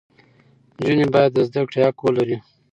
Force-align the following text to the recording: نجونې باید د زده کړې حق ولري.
نجونې 0.75 1.05
باید 1.13 1.31
د 1.33 1.39
زده 1.47 1.61
کړې 1.71 1.79
حق 1.85 1.97
ولري. 2.03 2.37